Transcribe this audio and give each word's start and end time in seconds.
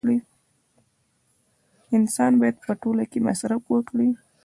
انسان 1.97 2.31
باید 2.41 2.55
په 2.65 2.71
ټوله 2.81 3.03
کې 3.11 3.19
مصرف 3.27 3.61
وکړي 3.67 4.09